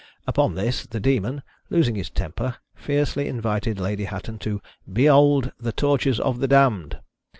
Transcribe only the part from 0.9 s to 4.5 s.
Demon, losing his temper, fiercely invited Lady Hatton